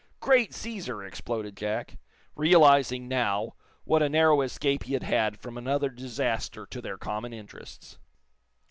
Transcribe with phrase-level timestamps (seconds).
[0.19, 1.99] "Great Caesar!" exploded Jack,
[2.35, 3.53] realizing, now,
[3.83, 7.99] what a narrow escape he had had from another disaster to their common interests.